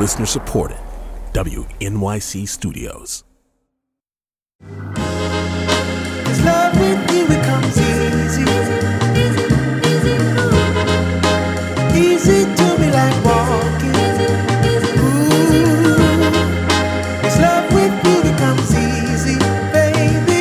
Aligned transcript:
Listener 0.00 0.24
supported. 0.24 0.78
WNYC 1.34 2.48
Studios. 2.48 3.22
Cause 4.64 6.40
love 6.42 6.72
with 6.80 7.12
you 7.12 7.26
it 7.28 7.44
comes 7.44 7.76
easy. 7.76 8.42
Easy 12.00 12.44
to 12.44 12.78
me 12.78 12.90
like 12.90 13.24
walking. 13.26 13.94
Ooh. 15.04 16.00
Cause 17.20 17.38
love 17.38 17.70
with 17.74 18.06
you 18.06 18.20
it 18.24 18.38
comes 18.38 18.74
easy, 18.74 19.38
baby. 19.70 20.40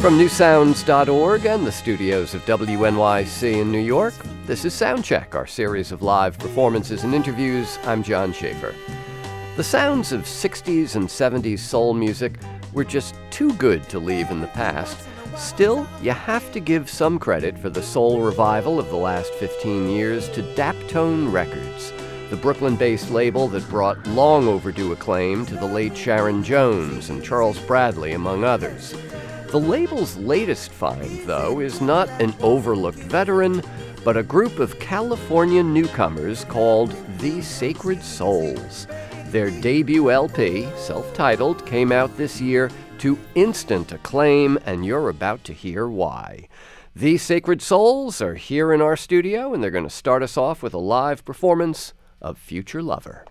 From 0.00 0.18
newsounds.org 0.18 1.46
and 1.46 1.64
the 1.64 1.70
studios 1.70 2.34
of 2.34 2.44
WNYC 2.44 3.60
in 3.60 3.70
New 3.70 3.78
York, 3.78 4.14
this 4.46 4.64
is 4.64 4.74
Soundcheck, 4.74 5.36
our 5.36 5.46
series 5.46 5.92
of 5.92 6.02
live 6.02 6.36
performances 6.36 7.04
and 7.04 7.14
interviews. 7.14 7.78
I'm 7.84 8.02
John 8.02 8.32
Schaefer. 8.32 8.74
The 9.56 9.62
sounds 9.62 10.10
of 10.10 10.22
60s 10.22 10.96
and 10.96 11.06
70s 11.06 11.60
soul 11.60 11.94
music 11.94 12.40
were 12.72 12.84
just 12.84 13.14
too 13.30 13.52
good 13.54 13.88
to 13.90 14.00
leave 14.00 14.30
in 14.30 14.40
the 14.40 14.48
past. 14.48 14.98
Still, 15.36 15.86
you 16.02 16.10
have 16.10 16.50
to 16.52 16.60
give 16.60 16.90
some 16.90 17.20
credit 17.20 17.56
for 17.56 17.70
the 17.70 17.82
soul 17.82 18.20
revival 18.20 18.80
of 18.80 18.88
the 18.88 18.96
last 18.96 19.32
15 19.34 19.88
years 19.88 20.28
to 20.30 20.42
Daptone 20.54 21.32
Records, 21.32 21.92
the 22.28 22.36
Brooklyn 22.36 22.74
based 22.74 23.10
label 23.10 23.46
that 23.48 23.68
brought 23.68 24.04
long 24.08 24.48
overdue 24.48 24.90
acclaim 24.90 25.46
to 25.46 25.54
the 25.54 25.66
late 25.66 25.96
Sharon 25.96 26.42
Jones 26.42 27.10
and 27.10 27.22
Charles 27.22 27.60
Bradley, 27.60 28.12
among 28.12 28.42
others. 28.42 28.92
The 29.48 29.60
label's 29.60 30.16
latest 30.16 30.72
find, 30.72 31.20
though, 31.26 31.60
is 31.60 31.80
not 31.80 32.08
an 32.20 32.34
overlooked 32.40 32.98
veteran, 32.98 33.62
but 34.04 34.16
a 34.16 34.22
group 34.22 34.58
of 34.58 34.78
California 34.80 35.62
newcomers 35.62 36.44
called 36.44 36.94
The 37.18 37.40
Sacred 37.40 38.02
Souls. 38.02 38.86
Their 39.26 39.50
debut 39.50 40.10
LP, 40.10 40.68
self 40.76 41.14
titled, 41.14 41.64
came 41.66 41.92
out 41.92 42.16
this 42.16 42.40
year 42.40 42.70
to 42.98 43.18
instant 43.34 43.92
acclaim, 43.92 44.58
and 44.66 44.84
you're 44.84 45.08
about 45.08 45.44
to 45.44 45.52
hear 45.52 45.88
why. 45.88 46.48
The 46.94 47.16
Sacred 47.16 47.62
Souls 47.62 48.20
are 48.20 48.34
here 48.34 48.72
in 48.72 48.82
our 48.82 48.96
studio, 48.96 49.54
and 49.54 49.62
they're 49.62 49.70
going 49.70 49.84
to 49.84 49.90
start 49.90 50.22
us 50.22 50.36
off 50.36 50.62
with 50.62 50.74
a 50.74 50.78
live 50.78 51.24
performance 51.24 51.94
of 52.20 52.38
Future 52.38 52.82
Lover. 52.82 53.24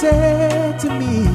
Said 0.00 0.78
to 0.78 0.88
me. 0.98 1.26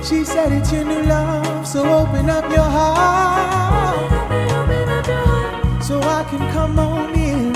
She 0.00 0.24
said 0.24 0.52
it's 0.52 0.70
your 0.72 0.84
new 0.84 1.02
love, 1.02 1.66
so 1.66 1.82
open 1.82 2.30
up 2.30 2.48
your 2.52 2.68
heart 2.76 3.96
so 5.82 6.00
I 6.00 6.22
can 6.30 6.38
come 6.52 6.78
on 6.78 7.12
in. 7.16 7.52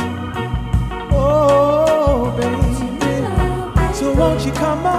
Oh, 1.12 2.34
baby. 2.36 3.94
So 3.94 4.12
won't 4.12 4.44
you 4.44 4.50
come 4.50 4.84
on 4.86 4.89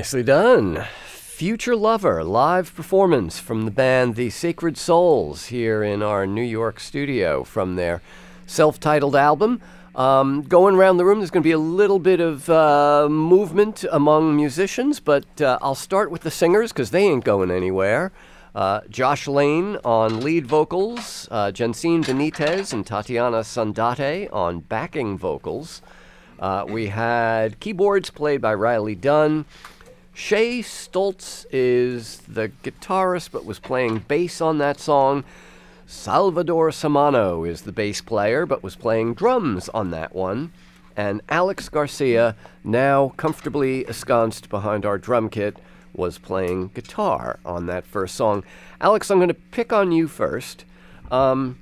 Nicely 0.00 0.22
done. 0.22 0.86
Future 1.04 1.76
Lover, 1.76 2.24
live 2.24 2.74
performance 2.74 3.38
from 3.38 3.66
the 3.66 3.70
band 3.70 4.14
The 4.14 4.30
Sacred 4.30 4.78
Souls 4.78 5.48
here 5.48 5.82
in 5.82 6.02
our 6.02 6.26
New 6.26 6.40
York 6.40 6.80
studio 6.80 7.44
from 7.44 7.76
their 7.76 8.00
self 8.46 8.80
titled 8.80 9.14
album. 9.14 9.60
Um, 9.94 10.40
going 10.40 10.74
around 10.74 10.96
the 10.96 11.04
room, 11.04 11.18
there's 11.18 11.30
going 11.30 11.42
to 11.42 11.46
be 11.46 11.52
a 11.52 11.58
little 11.58 11.98
bit 11.98 12.18
of 12.18 12.48
uh, 12.48 13.08
movement 13.10 13.84
among 13.92 14.34
musicians, 14.34 15.00
but 15.00 15.42
uh, 15.42 15.58
I'll 15.60 15.74
start 15.74 16.10
with 16.10 16.22
the 16.22 16.30
singers 16.30 16.72
because 16.72 16.92
they 16.92 17.04
ain't 17.04 17.24
going 17.24 17.50
anywhere. 17.50 18.10
Uh, 18.54 18.80
Josh 18.88 19.28
Lane 19.28 19.76
on 19.84 20.22
lead 20.22 20.46
vocals, 20.46 21.28
uh, 21.30 21.52
Jensine 21.52 22.02
Benitez 22.02 22.72
and 22.72 22.86
Tatiana 22.86 23.44
Sandate 23.44 24.30
on 24.32 24.60
backing 24.60 25.18
vocals. 25.18 25.82
Uh, 26.38 26.64
we 26.66 26.86
had 26.86 27.60
keyboards 27.60 28.08
played 28.08 28.40
by 28.40 28.54
Riley 28.54 28.94
Dunn. 28.94 29.44
Shay 30.20 30.60
Stoltz 30.60 31.46
is 31.50 32.18
the 32.28 32.50
guitarist, 32.62 33.30
but 33.32 33.46
was 33.46 33.58
playing 33.58 34.00
bass 34.00 34.42
on 34.42 34.58
that 34.58 34.78
song. 34.78 35.24
Salvador 35.86 36.68
Samano 36.68 37.48
is 37.48 37.62
the 37.62 37.72
bass 37.72 38.02
player, 38.02 38.44
but 38.44 38.62
was 38.62 38.76
playing 38.76 39.14
drums 39.14 39.70
on 39.70 39.90
that 39.92 40.14
one. 40.14 40.52
And 40.94 41.22
Alex 41.30 41.70
Garcia, 41.70 42.36
now 42.62 43.14
comfortably 43.16 43.86
ensconced 43.86 44.50
behind 44.50 44.84
our 44.84 44.98
drum 44.98 45.30
kit, 45.30 45.56
was 45.94 46.18
playing 46.18 46.68
guitar 46.74 47.40
on 47.42 47.64
that 47.66 47.86
first 47.86 48.14
song. 48.14 48.44
Alex, 48.78 49.10
I'm 49.10 49.18
going 49.18 49.28
to 49.28 49.34
pick 49.34 49.72
on 49.72 49.90
you 49.90 50.06
first. 50.06 50.66
Um, 51.10 51.58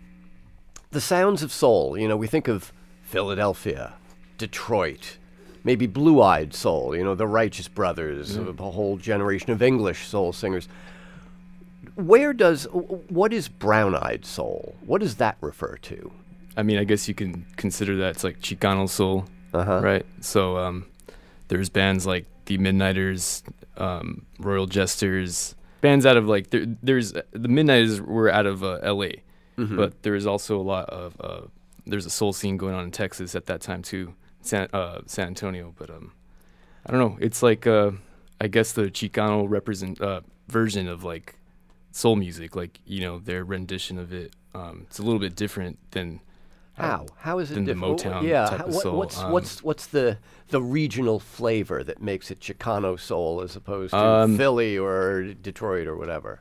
the 0.91 1.01
sounds 1.01 1.45
of 1.45 1.53
soul, 1.53 1.97
you 1.97 2.09
know, 2.09 2.17
we 2.17 2.27
think 2.27 2.49
of 2.49 2.73
Philadelphia, 3.03 3.95
Detroit, 4.37 5.18
maybe 5.69 5.87
Blue 5.87 6.23
Eyed 6.23 6.55
Soul, 6.55 6.97
you 6.97 7.05
know, 7.05 7.15
the 7.15 7.27
Righteous 7.27 7.69
Brothers, 7.69 8.37
a 8.39 8.53
whole 8.55 8.97
generation 8.97 9.51
of 9.53 9.61
English 9.63 10.07
soul 10.07 10.33
singers. 10.33 10.67
Where 11.95 12.33
does, 12.33 12.65
what 13.19 13.33
is 13.35 13.49
Brown 13.49 13.95
Eyed 13.95 14.25
Soul? 14.25 14.75
What 14.87 15.01
does 15.03 15.17
that 15.17 15.37
refer 15.43 15.77
to? 15.83 16.11
I 16.57 16.63
mean, 16.63 16.79
I 16.79 16.85
guess 16.85 17.07
you 17.07 17.15
can 17.15 17.45
consider 17.57 17.97
that 17.99 18.11
it's 18.15 18.25
like 18.25 18.41
Chicano 18.41 18.89
soul, 18.89 19.27
Uh-huh. 19.53 19.81
right? 19.83 20.07
So 20.21 20.57
um, 20.57 20.87
there's 21.49 21.69
bands 21.69 22.07
like 22.07 22.25
the 22.47 22.57
Midnighters, 22.59 23.43
um, 23.77 24.25
Royal 24.39 24.67
Jesters, 24.67 25.55
bands 25.83 26.07
out 26.07 26.17
of 26.17 26.27
like 26.29 26.49
there, 26.51 26.65
there's 26.83 27.13
the 27.13 27.49
Midnighters 27.49 28.01
were 28.01 28.31
out 28.31 28.47
of 28.47 28.65
uh, 28.65 28.79
L.A., 28.83 29.23
Mm-hmm. 29.59 29.77
but 29.77 30.03
there 30.05 30.15
is 30.15 30.25
also 30.25 30.57
a 30.57 30.63
lot 30.63 30.89
of 30.89 31.17
uh, 31.21 31.41
there's 31.85 32.07
a 32.07 32.11
soul 32.11 32.33
scene 32.33 32.57
going 32.57 32.77
on 32.77 32.85
in 32.85 32.91
Texas 32.93 33.35
at 33.35 33.47
that 33.47 33.61
time 33.61 33.83
too, 33.83 34.15
San 34.49 34.69
uh, 34.73 35.01
San 35.07 35.29
Antonio. 35.29 35.75
But 35.79 35.91
um, 35.91 36.13
I 36.87 36.91
don't 36.93 37.01
know. 37.01 37.19
It's 37.21 37.43
like 37.43 37.67
uh, 37.67 37.93
I 38.41 38.49
guess 38.49 38.73
the 38.73 38.85
Chicano 38.91 39.49
represent 39.49 40.01
uh, 40.01 40.21
version 40.49 40.89
of 40.89 41.05
like 41.05 41.35
soul 41.93 42.17
music, 42.17 42.57
like 42.57 42.81
you 42.87 43.01
know 43.01 43.19
their 43.19 43.45
rendition 43.45 43.99
of 43.99 44.13
it. 44.13 44.33
Um, 44.55 44.83
it's 44.89 44.99
a 44.99 45.03
little 45.03 45.21
bit 45.21 45.37
different 45.37 45.79
than 45.91 46.21
How? 46.75 47.07
How 47.19 47.39
is 47.39 47.51
it 47.51 47.55
than 47.55 47.65
the 47.65 47.75
different? 47.75 48.01
Motown 48.01 48.23
yeah. 48.23 48.47
type 48.49 48.59
how- 48.61 48.65
of 48.67 48.75
what- 48.75 48.83
soul, 48.83 48.99
What's 48.99 49.19
um, 49.19 49.33
what's 49.33 49.63
what's 49.63 49.87
the 49.87 50.19
the 50.49 50.63
regional 50.63 51.19
flavor 51.21 51.85
that 51.85 52.01
makes 52.01 52.31
it 52.31 52.41
Chicano 52.41 52.99
soul 52.99 53.43
as 53.43 53.55
opposed 53.57 53.91
to 53.93 53.99
Um, 53.99 54.37
Philly 54.39 54.79
or 54.79 55.35
Detroit 55.35 55.87
or 55.87 55.97
whatever? 55.97 56.41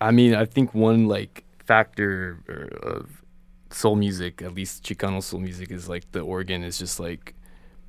I 0.00 0.10
mean, 0.10 0.34
I 0.34 0.44
think 0.44 0.74
one 0.74 1.06
like 1.06 1.44
factor 1.64 2.38
of 2.82 3.22
soul 3.70 3.96
music, 3.96 4.42
at 4.42 4.54
least 4.54 4.84
Chicano 4.84 5.22
soul 5.22 5.40
music, 5.40 5.70
is 5.70 5.88
like 5.88 6.10
the 6.12 6.20
organ 6.20 6.62
is 6.62 6.78
just 6.78 6.98
like 7.00 7.34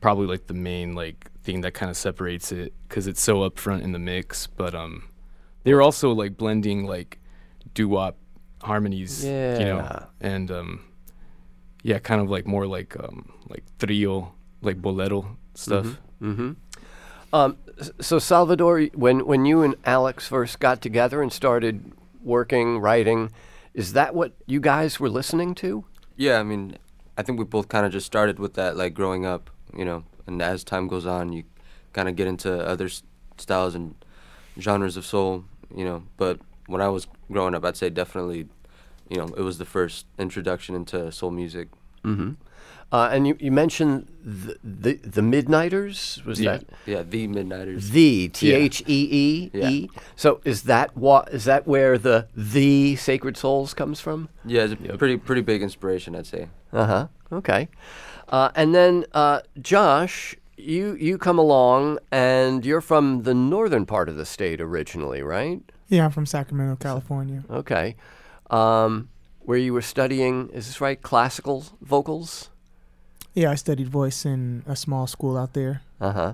probably 0.02 0.28
like 0.28 0.48
the 0.48 0.54
main 0.54 0.96
like 0.96 1.30
thing 1.44 1.62
that 1.62 1.74
kind 1.74 1.90
of 1.90 1.98
separates 1.98 2.52
it 2.52 2.74
because 2.88 3.08
it's 3.08 3.22
so 3.22 3.50
upfront 3.50 3.81
in 3.81 3.92
the 3.92 4.00
mix. 4.00 4.48
But 4.48 4.76
um, 4.76 5.10
they're 5.64 5.81
also 5.81 6.12
like 6.12 6.38
blending 6.38 6.86
like 6.86 7.20
doo 7.74 7.90
wop 7.90 8.18
harmonies, 8.62 9.24
yeah. 9.24 9.60
you 9.60 9.66
know, 9.66 10.06
and 10.22 10.52
um, 10.52 10.86
yeah, 11.84 12.00
kind 12.00 12.22
of 12.22 12.30
like 12.30 12.46
more 12.46 12.68
like 12.68 12.96
um 13.00 13.31
like 13.50 13.64
trio, 13.80 14.34
like 14.62 14.81
bolero 14.81 15.38
stuff. 15.54 16.00
Mm-hmm. 16.22 16.52
Um, 17.31 17.58
so 18.02 18.20
Salvador, 18.20 18.84
when 18.94 19.26
when 19.26 19.46
you 19.46 19.62
and 19.62 19.76
Alex 19.86 20.28
first 20.28 20.60
got 20.60 20.81
together 20.81 21.22
and 21.22 21.31
started 21.31 21.94
working, 22.22 22.80
writing, 22.80 23.31
is 23.74 23.94
that 23.94 24.16
what 24.16 24.33
you 24.45 24.60
guys 24.60 25.00
were 25.00 25.10
listening 25.10 25.56
to? 25.56 25.86
Yeah, 26.16 26.39
I 26.39 26.44
mean, 26.44 26.77
I 27.18 27.24
think 27.24 27.39
we 27.39 27.45
both 27.45 27.68
kind 27.69 27.86
of 27.86 27.92
just 27.92 28.06
started 28.06 28.39
with 28.39 28.54
that, 28.56 28.75
like 28.75 28.94
growing 28.94 29.25
up, 29.25 29.50
you 29.75 29.86
know, 29.86 30.04
and 30.27 30.42
as 30.42 30.63
time 30.63 30.88
goes 30.88 31.06
on, 31.06 31.31
you 31.33 31.44
kind 31.94 32.07
of 32.10 32.16
get 32.16 32.27
into 32.27 32.60
other 32.66 32.86
s- 32.86 33.04
styles 33.38 33.75
and 33.75 33.95
genres 34.60 34.98
of 34.98 35.06
soul, 35.06 35.45
you 35.75 35.86
know. 35.86 36.04
But 36.18 36.39
when 36.68 36.81
I 36.81 36.89
was 36.89 37.07
growing 37.31 37.56
up, 37.56 37.63
I'd 37.66 37.77
say 37.77 37.89
definitely, 37.89 38.48
you 39.10 39.18
know, 39.18 39.25
it 39.38 39.42
was 39.42 39.57
the 39.57 39.66
first 39.66 40.06
introduction 40.18 40.75
into 40.75 41.12
soul 41.12 41.31
music. 41.31 41.69
Mm-hmm. 42.04 42.31
Uh, 42.92 43.10
and 43.12 43.28
you, 43.28 43.38
you 43.40 43.52
mentioned 43.52 44.08
the, 44.24 44.58
the 44.64 44.94
the 44.96 45.22
Midnighters. 45.22 46.24
Was 46.26 46.40
Yeah. 46.42 46.58
that 46.58 46.66
Yeah, 46.88 47.04
the 47.04 47.28
Midnighters. 47.28 47.92
the 47.92 48.30
T 48.30 48.52
H 48.54 48.82
E 48.88 49.08
E 49.12 49.52
Yeah. 49.54 49.70
E? 49.70 49.90
So 50.16 50.42
is 50.44 50.64
that 50.64 50.98
what 50.98 51.30
is 51.32 51.46
that 51.46 51.68
where 51.68 51.98
the 52.00 52.28
the 52.36 52.96
Sacred 52.96 53.38
Souls 53.38 53.74
comes 53.76 54.00
from? 54.02 54.30
Yeah, 54.44 54.64
it's 54.64 54.74
a 54.74 54.98
pretty 54.98 55.18
pretty 55.18 55.42
big 55.42 55.62
inspiration, 55.62 56.16
I'd 56.16 56.26
say. 56.26 56.48
Uh 56.74 56.86
huh. 56.86 57.08
Okay. 57.32 57.68
Uh, 58.28 58.50
and 58.56 58.74
then 58.74 59.06
uh, 59.14 59.42
Josh, 59.62 60.36
you 60.58 60.96
you 61.00 61.18
come 61.20 61.38
along, 61.38 62.00
and 62.12 62.66
you're 62.66 62.82
from 62.82 63.22
the 63.24 63.34
northern 63.36 63.86
part 63.86 64.10
of 64.10 64.16
the 64.18 64.26
state 64.26 64.60
originally, 64.62 65.22
right? 65.22 65.62
Yeah, 65.90 66.06
I'm 66.06 66.12
from 66.12 66.26
Sacramento, 66.26 66.76
California. 66.78 67.44
Okay. 67.50 67.96
Um, 68.50 69.10
where 69.42 69.58
you 69.58 69.74
were 69.74 69.82
studying, 69.82 70.50
is 70.50 70.68
this 70.68 70.80
right? 70.82 71.00
Classical 71.02 71.66
vocals. 71.82 72.50
Yeah, 73.40 73.52
I 73.52 73.56
studied 73.56 73.88
voice 73.88 74.26
in 74.26 74.64
a 74.68 74.76
small 74.76 75.08
school 75.08 75.38
out 75.38 75.54
there. 75.54 75.82
Uh 76.02 76.12
huh. 76.12 76.34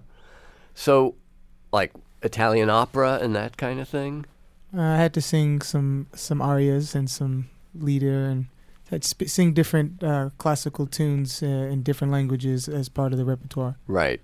So, 0.74 1.13
like 1.72 1.94
Italian 2.24 2.72
opera 2.72 3.19
and 3.22 3.36
that 3.36 3.57
kind 3.57 3.80
of 3.80 3.88
thing. 3.88 4.25
Uh, 4.75 4.81
I 4.81 4.98
had 4.98 5.13
to 5.13 5.22
sing 5.22 5.62
some 5.62 6.07
some 6.16 6.42
arias 6.42 6.96
and 6.96 7.07
some 7.07 7.50
lieder 7.75 8.25
and 8.25 8.48
had 8.90 9.04
to 9.04 9.07
sp- 9.13 9.30
sing 9.30 9.54
different 9.54 10.04
uh, 10.04 10.31
classical 10.40 10.88
tunes 10.88 11.44
uh, 11.44 11.46
in 11.46 11.84
different 11.84 12.12
languages 12.12 12.68
as 12.68 12.90
part 12.90 13.12
of 13.12 13.19
the 13.19 13.25
repertoire. 13.25 13.78
Right. 13.86 14.22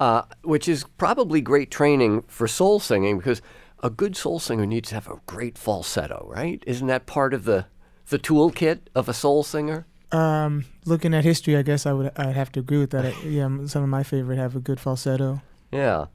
Uh, 0.00 0.22
which 0.42 0.66
is 0.66 0.86
probably 0.98 1.40
great 1.40 1.70
training 1.70 2.22
for 2.26 2.48
soul 2.48 2.80
singing 2.80 3.18
because 3.18 3.40
a 3.84 3.90
good 3.90 4.16
soul 4.16 4.40
singer 4.40 4.66
needs 4.66 4.88
to 4.88 4.96
have 4.96 5.06
a 5.06 5.20
great 5.26 5.56
falsetto, 5.56 6.26
right? 6.28 6.60
Isn't 6.66 6.88
that 6.88 7.06
part 7.06 7.32
of 7.34 7.44
the 7.44 7.66
the 8.08 8.18
toolkit 8.18 8.80
of 8.96 9.08
a 9.08 9.14
soul 9.14 9.44
singer? 9.44 9.86
Um, 10.12 10.64
looking 10.84 11.14
at 11.14 11.24
history, 11.24 11.56
I 11.56 11.62
guess 11.62 11.86
I 11.86 11.92
would 11.92 12.10
I'd 12.16 12.34
have 12.34 12.50
to 12.52 12.60
agree 12.60 12.78
with 12.78 12.90
that. 12.90 13.04
I, 13.06 13.14
yeah, 13.22 13.44
m- 13.44 13.68
some 13.68 13.82
of 13.82 13.88
my 13.88 14.02
favorite 14.02 14.38
have 14.38 14.56
a 14.56 14.60
good 14.60 14.80
falsetto. 14.80 15.40
Yeah. 15.70 16.06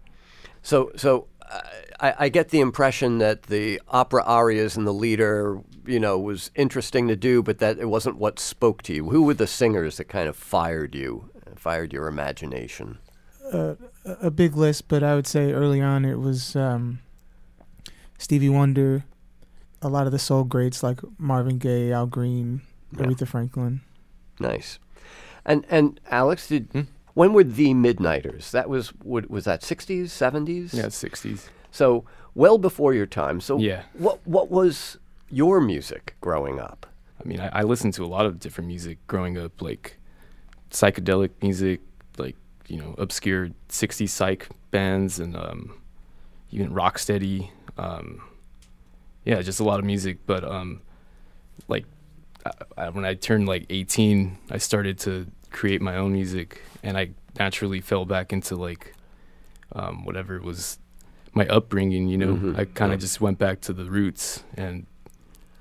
So 0.61 0.91
so 0.95 1.27
I, 1.99 2.13
I 2.19 2.29
get 2.29 2.49
the 2.49 2.59
impression 2.59 3.19
that 3.19 3.43
the 3.43 3.81
opera 3.87 4.23
arias 4.23 4.75
and 4.75 4.85
the 4.85 4.93
lieder, 4.93 5.61
you 5.85 5.99
know, 5.99 6.19
was 6.19 6.51
interesting 6.55 7.07
to 7.07 7.15
do, 7.15 7.41
but 7.41 7.59
that 7.59 7.79
it 7.79 7.87
wasn't 7.87 8.17
what 8.17 8.39
spoke 8.39 8.81
to 8.83 8.93
you. 8.93 9.09
Who 9.09 9.23
were 9.23 9.33
the 9.33 9.47
singers 9.47 9.97
that 9.97 10.05
kind 10.05 10.27
of 10.27 10.35
fired 10.35 10.93
you, 10.93 11.29
fired 11.55 11.93
your 11.93 12.07
imagination? 12.07 12.97
Uh, 13.51 13.75
a 14.03 14.11
a 14.27 14.31
big 14.31 14.55
list, 14.55 14.87
but 14.87 15.03
I 15.03 15.15
would 15.15 15.27
say 15.27 15.53
early 15.53 15.79
on 15.79 16.03
it 16.03 16.19
was 16.19 16.55
um, 16.55 16.99
Stevie 18.17 18.49
Wonder, 18.49 19.05
a 19.81 19.87
lot 19.87 20.05
of 20.05 20.11
the 20.11 20.19
soul 20.19 20.43
greats 20.43 20.83
like 20.83 20.99
Marvin 21.17 21.59
Gaye, 21.59 21.91
Al 21.91 22.07
Green, 22.07 22.61
Yeah. 22.97 23.05
Aretha 23.05 23.27
Franklin. 23.27 23.81
Nice. 24.39 24.79
And 25.45 25.65
and 25.69 25.99
Alex, 26.09 26.47
did 26.47 26.67
Hmm? 26.71 26.81
when 27.13 27.33
were 27.33 27.43
the 27.43 27.73
Midnighters? 27.73 28.51
That 28.51 28.67
was 28.69 28.93
would, 29.03 29.29
was 29.29 29.45
that 29.45 29.63
sixties, 29.63 30.11
seventies? 30.11 30.73
Yeah, 30.73 30.89
sixties. 30.89 31.49
So 31.71 32.05
well 32.33 32.57
before 32.57 32.93
your 32.93 33.05
time. 33.05 33.39
So 33.41 33.57
Yeah. 33.57 33.83
what 33.93 34.19
what 34.27 34.49
was 34.51 34.97
your 35.29 35.59
music 35.61 36.15
growing 36.21 36.59
up? 36.59 36.85
I 37.23 37.27
mean, 37.27 37.39
I, 37.39 37.49
I 37.59 37.61
listened 37.63 37.93
to 37.95 38.03
a 38.03 38.07
lot 38.07 38.25
of 38.25 38.39
different 38.39 38.67
music 38.67 38.97
growing 39.07 39.37
up, 39.37 39.61
like 39.61 39.97
psychedelic 40.71 41.31
music, 41.41 41.81
like 42.17 42.35
you 42.67 42.77
know, 42.77 42.95
obscure 42.97 43.49
'60s 43.69 44.09
psych 44.09 44.49
bands, 44.71 45.19
and 45.19 45.35
um, 45.35 45.75
even 46.51 46.71
rocksteady. 46.71 47.49
Um, 47.77 48.21
yeah, 49.23 49.41
just 49.41 49.59
a 49.59 49.63
lot 49.63 49.79
of 49.79 49.85
music. 49.85 50.17
But 50.25 50.43
um, 50.43 50.81
like 51.67 51.85
I, 52.77 52.89
when 52.89 53.05
I 53.05 53.13
turned 53.15 53.47
like 53.47 53.65
18, 53.69 54.37
I 54.51 54.57
started 54.57 54.99
to 54.99 55.27
create 55.51 55.81
my 55.81 55.95
own 55.97 56.13
music, 56.13 56.61
and 56.83 56.97
I 56.97 57.11
naturally 57.39 57.81
fell 57.81 58.05
back 58.05 58.31
into 58.33 58.55
like 58.55 58.93
um, 59.73 60.05
whatever 60.05 60.35
it 60.35 60.43
was 60.43 60.77
my 61.33 61.45
upbringing. 61.47 62.07
You 62.07 62.17
know, 62.17 62.33
Mhm. 62.35 62.57
I 62.59 62.65
kind 62.65 62.91
Yeah. 62.91 62.95
of 62.95 62.99
just 63.01 63.19
went 63.21 63.37
back 63.39 63.61
to 63.61 63.73
the 63.73 63.85
roots, 63.85 64.43
and 64.55 64.85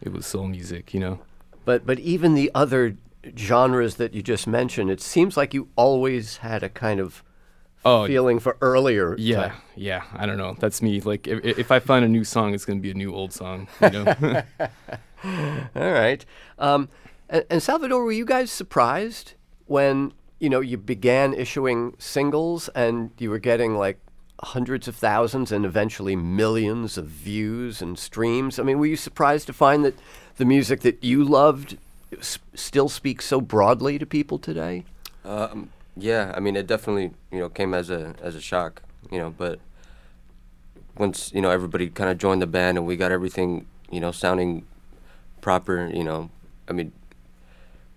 it 0.03 0.13
was 0.13 0.27
soul 0.27 0.47
music. 0.49 0.93
You 0.95 1.01
know. 1.01 1.19
But 1.65 1.87
but 1.87 1.99
even 2.01 2.35
the 2.35 2.51
other 2.55 2.97
genres 3.39 3.95
that 3.97 4.13
you 4.13 4.23
just 4.23 4.47
mentioned, 4.47 4.91
it 4.91 5.01
seems 5.01 5.37
like 5.37 5.55
you 5.55 5.69
always 5.77 6.39
had 6.39 6.63
a 6.63 6.69
kind 6.69 7.01
of 7.01 7.23
Oh, 7.87 8.07
feeling 8.07 8.39
for 8.39 8.57
earlier. 8.63 9.15
Yeah, 9.19 9.37
type- 9.49 9.53
yeah. 9.77 10.03
I 10.15 10.25
don't 10.27 10.39
know. 10.39 10.57
That's 10.59 10.81
me. 10.81 11.01
Like, 11.03 11.27
if, 11.29 11.59
if 11.59 11.71
I 11.71 11.81
find 11.81 12.03
a 12.05 12.09
new 12.09 12.25
song, 12.25 12.55
it's 12.55 12.65
gonna 12.65 12.81
be 12.81 12.91
a 12.91 12.95
new 12.95 13.15
old 13.15 13.33
song. 13.33 13.69
You 13.83 13.91
know? 13.91 14.43
All 15.75 15.93
right. 15.93 16.25
Um, 16.59 16.89
and, 17.29 17.45
and 17.51 17.63
Salvador, 17.63 18.05
were 18.05 18.13
you 18.13 18.25
guys 18.25 18.51
surprised 18.51 19.35
when 19.67 20.13
you 20.39 20.51
know 20.51 20.61
you 20.61 20.77
began 20.77 21.33
issuing 21.33 21.95
singles 21.99 22.69
and 22.75 23.11
you 23.19 23.31
were 23.31 23.39
getting 23.39 23.77
like 23.77 23.99
hundreds 24.43 24.89
of 24.89 24.97
thousands 24.97 25.51
and 25.53 25.65
eventually 25.65 26.15
millions 26.15 26.99
of 26.99 27.07
views 27.07 27.81
and 27.81 27.99
streams? 27.99 28.59
I 28.59 28.63
mean, 28.63 28.79
were 28.79 28.87
you 28.87 28.97
surprised 28.97 29.47
to 29.47 29.53
find 29.53 29.85
that 29.85 29.95
the 30.37 30.45
music 30.45 30.81
that 30.81 31.03
you 31.03 31.25
loved 31.25 31.79
still 32.21 32.89
speaks 32.89 33.25
so 33.25 33.41
broadly 33.41 33.99
to 33.99 34.07
people 34.07 34.39
today? 34.39 34.85
Um, 35.25 35.71
yeah, 35.97 36.33
I 36.37 36.41
mean, 36.41 36.57
it 36.57 36.67
definitely 36.67 37.13
you 37.33 37.39
know 37.39 37.49
came 37.49 37.73
as 37.73 37.89
a 37.89 38.15
as 38.21 38.35
a 38.35 38.41
shock, 38.41 38.83
you 39.11 39.19
know, 39.19 39.31
but 39.31 39.59
once 40.99 41.33
you 41.33 41.41
know 41.41 41.51
everybody 41.51 41.89
kind 41.89 42.11
of 42.11 42.19
joined 42.19 42.43
the 42.43 42.47
band 42.47 42.77
and 42.77 42.87
we 42.87 42.97
got 42.97 43.11
everything 43.11 43.67
you 43.91 44.01
know 44.01 44.13
sounding 44.13 44.65
proper, 45.45 45.91
you 45.93 46.03
know, 46.03 46.31
I 46.67 46.73
mean, 46.73 46.91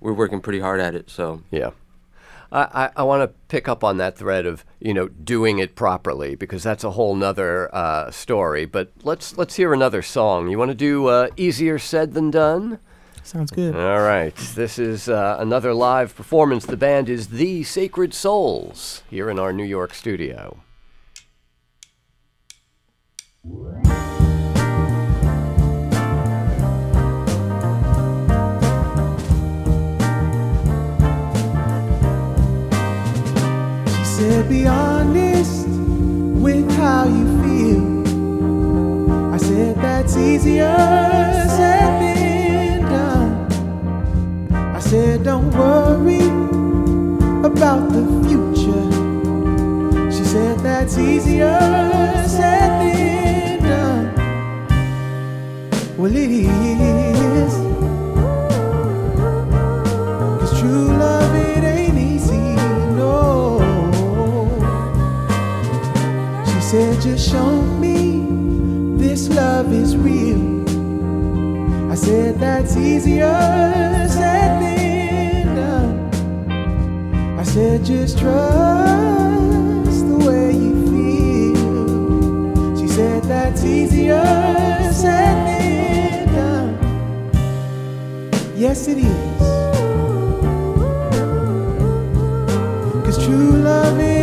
we're 0.01 0.13
working 0.13 0.41
pretty 0.41 0.59
hard 0.59 0.81
at 0.81 0.93
it. 0.93 1.09
So 1.09 1.41
Yeah. 1.49 1.71
I, 2.51 2.61
I, 2.61 2.89
I 2.97 3.03
want 3.03 3.29
to 3.29 3.35
pick 3.47 3.67
up 3.67 3.83
on 3.83 3.97
that 3.97 4.17
thread 4.17 4.45
of 4.45 4.63
you 4.79 4.93
know 4.93 5.07
doing 5.07 5.59
it 5.59 5.75
properly 5.75 6.35
because 6.35 6.63
that's 6.63 6.83
a 6.83 6.91
whole 6.91 7.15
nother 7.15 7.73
uh, 7.75 8.11
story. 8.11 8.65
But 8.65 8.91
let's 9.03 9.37
let's 9.37 9.55
hear 9.55 9.73
another 9.73 10.01
song. 10.01 10.49
You 10.49 10.57
want 10.57 10.71
to 10.71 10.75
do 10.75 11.07
uh, 11.07 11.27
"Easier 11.35 11.79
Said 11.79 12.13
Than 12.13 12.31
Done"? 12.31 12.79
Sounds 13.23 13.51
good. 13.51 13.75
All 13.75 14.01
right. 14.01 14.35
This 14.55 14.79
is 14.79 15.09
uh, 15.09 15.35
another 15.39 15.73
live 15.73 16.15
performance. 16.15 16.65
The 16.65 16.77
band 16.77 17.09
is 17.09 17.27
The 17.27 17.63
Sacred 17.63 18.13
Souls 18.13 19.03
here 19.09 19.29
in 19.29 19.37
our 19.39 19.51
New 19.51 19.65
York 19.65 19.93
studio. 19.93 20.59
Said, 34.17 34.49
Be 34.49 34.65
honest 34.65 35.67
with 35.67 36.67
how 36.71 37.05
you 37.05 37.25
feel. 37.43 37.83
I 39.31 39.37
said, 39.37 39.75
That's 39.75 40.17
easier 40.17 40.75
said 41.57 41.91
than 42.01 42.81
done. 42.81 43.31
I 44.75 44.79
said, 44.79 45.23
Don't 45.23 45.51
worry 45.51 46.56
Cause 93.07 93.25
true 93.25 93.53
love, 93.63 94.01
it 94.01 94.16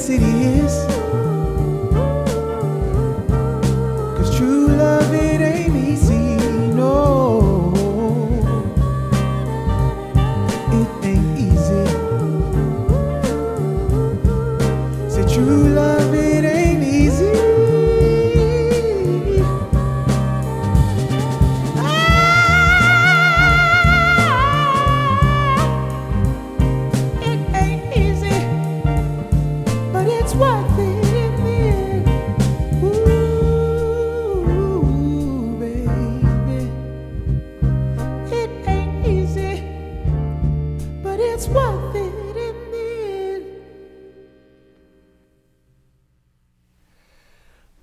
Yes, 0.00 0.08
it 0.08 0.22
is. 0.22 0.89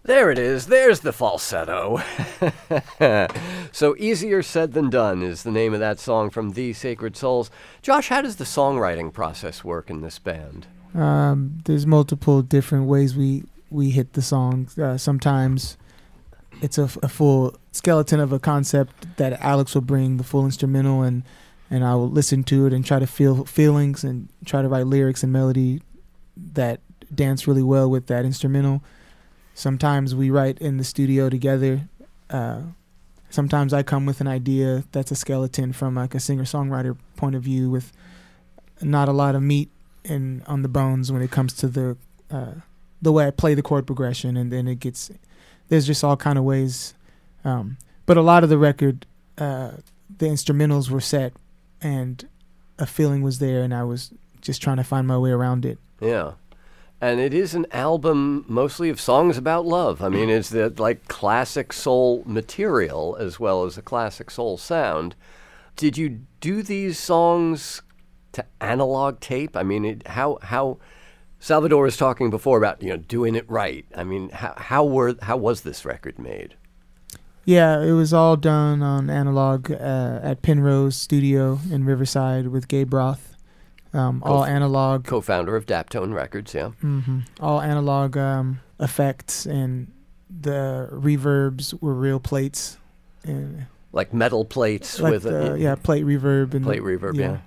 There 0.07 0.31
it 0.31 0.39
is. 0.39 0.67
There's 0.67 1.01
the 1.01 1.11
falsetto. 1.11 2.01
so, 3.73 3.93
Easier 3.99 4.41
Said 4.41 4.71
Than 4.71 4.89
Done 4.89 5.21
is 5.21 5.43
the 5.43 5.51
name 5.51 5.73
of 5.73 5.81
that 5.81 5.99
song 5.99 6.29
from 6.29 6.51
The 6.51 6.71
Sacred 6.71 7.17
Souls. 7.17 7.51
Josh, 7.81 8.07
how 8.07 8.21
does 8.21 8.37
the 8.37 8.45
songwriting 8.45 9.11
process 9.11 9.65
work 9.65 9.89
in 9.89 9.99
this 9.99 10.17
band? 10.17 10.65
Um, 10.95 11.57
there's 11.65 11.85
multiple 11.85 12.41
different 12.41 12.85
ways 12.85 13.17
we 13.17 13.43
we 13.69 13.89
hit 13.89 14.13
the 14.13 14.21
songs. 14.21 14.79
Uh, 14.79 14.97
sometimes 14.97 15.75
it's 16.61 16.77
a 16.77 16.87
full 16.87 17.57
skeleton 17.73 18.21
of 18.21 18.31
a 18.31 18.39
concept 18.39 19.17
that 19.17 19.41
Alex 19.41 19.75
will 19.75 19.81
bring 19.81 20.15
the 20.15 20.23
full 20.23 20.45
instrumental 20.45 21.01
and 21.01 21.23
and 21.69 21.83
I 21.83 21.95
will 21.95 22.09
listen 22.09 22.45
to 22.45 22.65
it 22.65 22.71
and 22.71 22.85
try 22.85 22.99
to 22.99 23.07
feel 23.07 23.43
feelings 23.43 24.05
and 24.05 24.29
try 24.45 24.61
to 24.61 24.69
write 24.69 24.87
lyrics 24.87 25.21
and 25.21 25.33
melody 25.33 25.81
that 26.53 26.79
dance 27.13 27.45
really 27.45 27.61
well 27.61 27.89
with 27.89 28.07
that 28.07 28.23
instrumental. 28.23 28.81
Sometimes 29.57 30.13
we 30.13 30.29
write 30.29 30.59
in 30.59 30.77
the 30.77 30.83
studio 30.83 31.31
together. 31.31 31.89
Uh, 32.29 32.61
sometimes 33.31 33.73
I 33.73 33.81
come 33.81 34.05
with 34.05 34.21
an 34.21 34.27
idea 34.27 34.83
that's 34.91 35.09
a 35.09 35.15
skeleton 35.15 35.73
from 35.73 35.95
like 35.95 36.13
a 36.13 36.19
singer 36.19 36.43
songwriter 36.43 36.95
point 37.15 37.35
of 37.35 37.41
view 37.41 37.71
with 37.71 37.91
not 38.83 39.09
a 39.09 39.11
lot 39.11 39.33
of 39.33 39.41
meat 39.41 39.71
and 40.05 40.43
on 40.45 40.61
the 40.61 40.67
bones 40.67 41.11
when 41.11 41.23
it 41.23 41.31
comes 41.31 41.53
to 41.53 41.67
the 41.67 41.97
uh, 42.29 42.51
the 43.01 43.11
way 43.11 43.25
I 43.25 43.31
play 43.31 43.55
the 43.55 43.63
chord 43.63 43.87
progression, 43.87 44.37
and 44.37 44.53
then 44.53 44.67
it 44.67 44.79
gets 44.79 45.09
there's 45.69 45.87
just 45.87 46.03
all 46.03 46.15
kind 46.15 46.37
of 46.37 46.43
ways. 46.43 46.93
Um, 47.43 47.77
but 48.05 48.15
a 48.15 48.21
lot 48.21 48.43
of 48.43 48.49
the 48.49 48.59
record, 48.59 49.07
uh, 49.39 49.71
the 50.19 50.27
instrumentals 50.27 50.91
were 50.91 51.01
set, 51.01 51.33
and 51.81 52.29
a 52.77 52.85
feeling 52.85 53.23
was 53.23 53.39
there, 53.39 53.63
and 53.63 53.73
I 53.73 53.85
was 53.85 54.13
just 54.39 54.61
trying 54.61 54.77
to 54.77 54.83
find 54.83 55.07
my 55.07 55.17
way 55.17 55.31
around 55.31 55.65
it. 55.65 55.79
Yeah. 55.99 56.33
And 56.99 57.19
it 57.19 57.33
is 57.33 57.53
an 57.53 57.67
album 57.71 58.43
mostly 58.47 58.89
of 58.89 58.99
songs 58.99 59.37
about 59.37 59.65
love. 59.65 60.01
I 60.01 60.09
mean, 60.09 60.29
it's 60.29 60.49
the 60.49 60.73
like 60.77 61.07
classic 61.07 61.71
soul 61.71 62.23
material 62.25 63.15
as 63.19 63.39
well 63.39 63.65
as 63.65 63.77
a 63.77 63.83
classic 63.83 64.31
soul 64.31 64.57
sound. 64.57 65.15
Did 65.75 65.97
you 65.97 66.21
do 66.39 66.63
these 66.63 66.97
songs 66.97 67.83
to 68.31 68.43
analog 68.59 69.19
tape? 69.19 69.55
I 69.55 69.61
mean, 69.61 69.85
it, 69.85 70.07
how 70.07 70.39
how 70.41 70.79
Salvador 71.39 71.83
was 71.83 71.97
talking 71.97 72.31
before 72.31 72.57
about 72.57 72.81
you 72.81 72.89
know 72.89 72.97
doing 72.97 73.35
it 73.35 73.47
right. 73.47 73.85
I 73.95 74.03
mean, 74.03 74.29
how 74.29 74.55
how 74.57 74.83
were 74.83 75.15
how 75.21 75.37
was 75.37 75.61
this 75.61 75.85
record 75.85 76.17
made? 76.17 76.55
Yeah, 77.45 77.81
it 77.81 77.93
was 77.93 78.11
all 78.11 78.35
done 78.35 78.81
on 78.81 79.09
analog 79.09 79.71
uh, 79.71 80.19
at 80.21 80.41
Penrose 80.41 80.97
Studio 80.97 81.59
in 81.71 81.85
Riverside 81.85 82.47
with 82.47 82.67
Gabe 82.67 82.93
Roth. 82.93 83.36
Um, 83.93 84.21
all 84.25 84.43
Co- 84.43 84.49
analog, 84.49 85.05
Co-founder 85.05 85.55
of 85.55 85.65
Daptone 85.65 86.13
Records, 86.13 86.53
yeah. 86.53 86.69
hmm 86.69 87.19
all 87.39 87.61
analog 87.61 88.17
um, 88.17 88.59
effects, 88.79 89.45
and 89.45 89.91
the 90.29 90.89
reverbs 90.91 91.79
were 91.81 91.93
real 91.93 92.19
plates, 92.19 92.77
and 93.23 93.65
Like 93.93 94.13
metal 94.13 94.43
plates 94.45 94.99
like 94.99 95.11
with 95.11 95.23
the, 95.23 95.53
a 95.53 95.57
yeah 95.57 95.75
plate 95.75 96.05
reverb 96.05 96.53
and 96.53 96.63
plate 96.65 96.81
reverb, 96.81 97.15
yeah. 97.15 97.37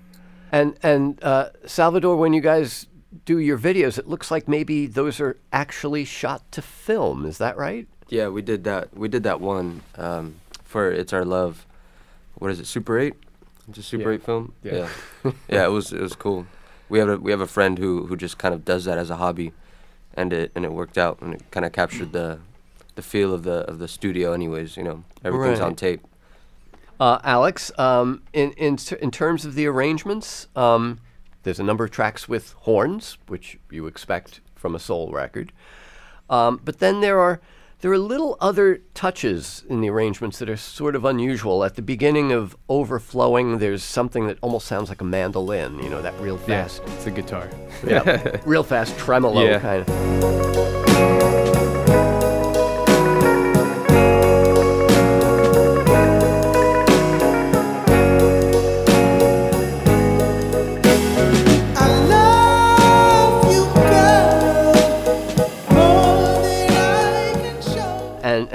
And 0.52 0.76
and 0.82 1.22
uh, 1.22 1.50
Salvador, 1.66 2.16
when 2.16 2.32
you 2.32 2.40
guys 2.40 2.86
do 3.24 3.38
your 3.38 3.58
videos, 3.58 3.98
it 3.98 4.08
looks 4.08 4.30
like 4.30 4.48
maybe 4.48 4.86
those 4.86 5.20
are 5.20 5.36
actually 5.52 6.04
shot 6.04 6.50
to 6.52 6.62
film. 6.62 7.26
Is 7.26 7.38
that 7.38 7.56
right? 7.56 7.86
Yeah, 8.08 8.28
we 8.28 8.42
did 8.42 8.64
that. 8.64 8.96
We 8.96 9.08
did 9.08 9.22
that 9.24 9.40
one 9.40 9.82
um, 9.96 10.36
for 10.64 10.90
"It's 10.90 11.12
Our 11.12 11.24
Love." 11.24 11.66
What 12.34 12.50
is 12.50 12.58
it? 12.58 12.66
Super 12.66 12.98
Eight? 12.98 13.14
It's 13.70 13.78
a 13.78 13.82
Super 13.82 14.10
Yeah. 14.10 14.14
Eight 14.16 14.22
film. 14.24 14.52
Yeah. 14.62 14.88
yeah, 15.24 15.32
Yeah, 15.48 15.64
It 15.64 15.70
was 15.70 15.92
it 15.92 16.00
was 16.00 16.14
cool. 16.14 16.46
We 16.88 16.98
have 16.98 17.08
a 17.08 17.16
we 17.16 17.30
have 17.30 17.40
a 17.40 17.46
friend 17.46 17.78
who 17.78 18.06
who 18.06 18.16
just 18.16 18.38
kind 18.38 18.54
of 18.54 18.64
does 18.64 18.84
that 18.84 18.98
as 18.98 19.10
a 19.10 19.16
hobby, 19.16 19.52
and 20.14 20.32
it 20.32 20.52
and 20.54 20.64
it 20.64 20.72
worked 20.72 20.98
out 20.98 21.20
and 21.20 21.34
it 21.34 21.42
kind 21.50 21.64
of 21.64 21.72
captured 21.72 22.12
the 22.12 22.40
the 22.96 23.02
feel 23.02 23.32
of 23.32 23.44
the 23.44 23.64
of 23.70 23.78
the 23.78 23.88
studio. 23.88 24.32
Anyways, 24.32 24.76
you 24.76 24.82
know, 24.82 25.04
everything's 25.24 25.60
on 25.60 25.74
tape. 25.76 26.00
Uh, 26.98 27.18
Alex, 27.24 27.72
um, 27.78 28.22
in, 28.34 28.52
in, 28.52 28.76
in 29.00 29.10
terms 29.10 29.46
of 29.46 29.54
the 29.54 29.66
arrangements, 29.66 30.48
um, 30.54 30.98
there's 31.44 31.58
a 31.58 31.62
number 31.62 31.82
of 31.82 31.90
tracks 31.90 32.28
with 32.28 32.52
horns, 32.52 33.16
which 33.26 33.58
you 33.70 33.86
expect 33.86 34.40
from 34.54 34.74
a 34.74 34.78
soul 34.78 35.10
record. 35.10 35.50
Um, 36.28 36.60
but 36.62 36.78
then 36.78 37.00
there 37.00 37.18
are 37.18 37.40
there 37.80 37.90
are 37.92 37.98
little 37.98 38.36
other 38.40 38.82
touches 38.94 39.64
in 39.68 39.80
the 39.80 39.88
arrangements 39.88 40.38
that 40.38 40.50
are 40.50 40.56
sort 40.56 40.94
of 40.94 41.04
unusual. 41.04 41.64
At 41.64 41.76
the 41.76 41.82
beginning 41.82 42.30
of 42.32 42.54
Overflowing, 42.68 43.58
there's 43.58 43.82
something 43.82 44.26
that 44.26 44.36
almost 44.42 44.66
sounds 44.66 44.88
like 44.90 45.00
a 45.00 45.04
mandolin, 45.04 45.78
you 45.82 45.88
know, 45.88 46.02
that 46.02 46.18
real 46.20 46.38
Yeah, 46.46 46.64
fast, 46.64 46.82
it's 46.86 47.06
a 47.06 47.10
guitar. 47.10 47.48
yeah, 47.86 48.36
real 48.44 48.62
fast 48.62 48.98
tremolo 48.98 49.42
Yeah. 49.44 49.60
kind 49.60 49.88
of. 49.88 50.79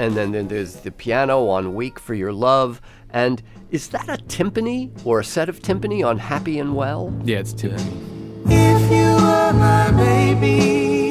And 0.06 0.16
and 0.16 0.16
then, 0.16 0.30
then 0.32 0.48
there's 0.48 0.76
the 0.76 0.92
piano 0.92 1.48
on 1.48 1.74
"Weak 1.74 1.98
for 1.98 2.14
Your 2.14 2.32
Love." 2.32 2.80
And 3.10 3.42
is 3.70 3.88
that 3.88 4.08
a 4.08 4.22
timpani 4.24 4.90
or 5.04 5.18
a 5.18 5.24
set 5.24 5.48
of 5.48 5.60
timpani 5.60 6.06
on 6.06 6.18
"Happy 6.18 6.60
and 6.60 6.76
Well"? 6.76 7.12
Yeah, 7.24 7.38
it's 7.38 7.52
timpani. 7.52 7.92
If 8.46 8.90
you 8.90 9.14
were 9.24 9.52
my 9.52 9.90
baby, 9.90 11.05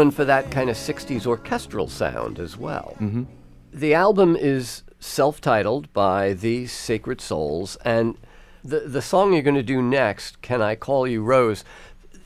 going 0.00 0.10
for 0.10 0.24
that 0.24 0.50
kind 0.50 0.70
of 0.70 0.76
60s 0.76 1.26
orchestral 1.26 1.86
sound 1.86 2.38
as 2.38 2.56
well. 2.56 2.94
hmm 2.98 3.24
The 3.70 3.92
album 3.92 4.34
is 4.34 4.82
self-titled 4.98 5.92
by 5.92 6.32
The 6.32 6.66
Sacred 6.68 7.20
Souls 7.20 7.76
and 7.84 8.16
the 8.64 8.80
the 8.80 9.02
song 9.02 9.34
you're 9.34 9.42
going 9.50 9.62
to 9.66 9.74
do 9.74 9.82
next, 9.82 10.40
Can 10.40 10.62
I 10.62 10.74
Call 10.74 11.06
You 11.06 11.22
Rose? 11.22 11.64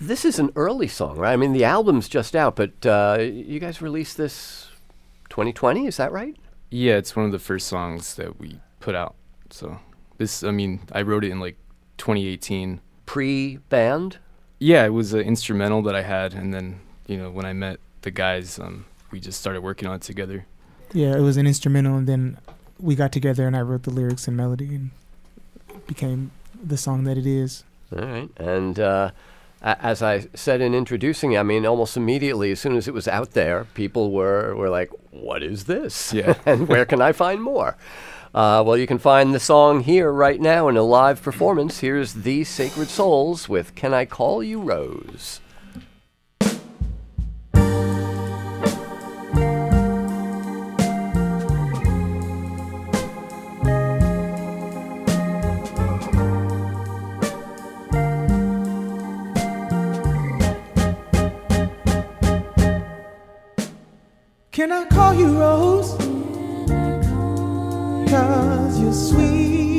This 0.01 0.25
is 0.25 0.39
an 0.39 0.51
early 0.55 0.87
song, 0.87 1.17
right? 1.17 1.33
I 1.33 1.37
mean, 1.37 1.53
the 1.53 1.65
album's 1.65 2.09
just 2.09 2.37
out, 2.37 2.55
but 2.55 2.87
uh, 2.87 3.19
you 3.21 3.59
guys 3.59 3.83
released 3.83 4.17
this 4.17 4.69
2020, 5.31 5.89
is 5.89 5.97
that 5.97 6.13
right? 6.13 6.37
Yeah, 6.71 6.95
it's 6.95 7.17
one 7.17 7.27
of 7.27 7.33
the 7.33 7.41
first 7.41 7.67
songs 7.67 8.15
that 8.15 8.39
we 8.39 8.61
put 8.79 8.95
out. 8.95 9.17
So 9.51 9.81
this, 10.19 10.45
I 10.45 10.53
mean, 10.53 10.81
I 10.93 11.03
wrote 11.03 11.25
it 11.25 11.33
in 11.33 11.41
like 11.41 11.57
2018. 11.99 12.81
Pre-band? 13.07 14.19
Yeah, 14.61 14.85
it 14.87 14.93
was 14.93 15.13
an 15.13 15.23
instrumental 15.23 15.83
that 15.83 15.97
I 15.97 16.03
had, 16.03 16.35
and 16.35 16.55
then 16.55 16.81
you 17.07 17.17
know 17.17 17.31
when 17.31 17.45
I 17.45 17.53
met 17.53 17.81
the 18.03 18.11
guys, 18.11 18.59
um, 18.59 18.87
we 19.11 19.21
just 19.21 19.41
started 19.41 19.63
working 19.63 19.89
on 19.89 19.97
it 19.97 20.03
together. 20.03 20.47
Yeah, 20.93 21.17
it 21.17 21.21
was 21.21 21.37
an 21.37 21.47
instrumental, 21.47 21.97
and 21.97 22.07
then 22.07 22.39
we 22.79 22.95
got 22.95 23.13
together, 23.13 23.47
and 23.47 23.57
I 23.57 23.63
wrote 23.63 23.83
the 23.85 23.91
lyrics 23.91 24.29
and 24.29 24.37
melody, 24.37 24.75
and 24.75 24.91
it 25.69 25.87
became 25.87 26.31
the 26.63 26.77
song 26.77 27.05
that 27.05 27.19
it 27.19 27.27
is. 27.27 27.65
All 27.97 28.05
right. 28.05 28.31
And 28.37 28.79
uh, 28.79 29.11
as 29.63 30.03
I 30.03 30.27
said 30.35 30.61
in 30.61 30.75
introducing, 30.75 31.37
I 31.37 31.43
mean, 31.43 31.67
almost 31.67 31.97
immediately, 31.97 32.51
as 32.53 32.61
soon 32.61 32.77
as 32.77 32.89
it 32.89 32.95
was 32.95 33.09
out 33.09 33.33
there, 33.33 33.65
people 33.75 34.11
were, 34.11 34.55
were 34.55 34.71
like, 34.71 34.91
what 35.11 35.43
is 35.43 35.65
this? 35.65 36.13
Yeah. 36.13 36.35
and 36.47 36.69
where 36.69 36.85
can 36.85 37.01
I 37.01 37.13
find 37.13 37.43
more? 37.43 37.77
Uh, 38.35 38.63
well, 38.67 38.77
you 38.77 38.87
can 38.87 38.99
find 38.99 39.33
the 39.33 39.41
song 39.41 39.81
here 39.81 40.11
right 40.13 40.41
now 40.41 40.69
in 40.69 40.77
a 40.77 40.83
live 40.83 41.23
performance. 41.23 41.81
Here's 41.81 42.15
The 42.15 42.43
Sacred 42.43 42.89
Souls 42.89 43.49
with 43.49 43.77
Can 43.77 43.95
I 43.95 44.07
Call 44.07 44.43
You 44.43 44.61
Rose? 44.61 45.41
Can 64.55 64.71
I 64.71 64.85
call 64.85 65.15
you 65.15 65.37
Rose? 65.37 65.97
Cause 68.09 68.81
you're 68.81 68.93
sweet 68.93 69.74